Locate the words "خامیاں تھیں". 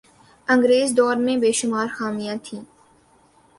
1.97-2.61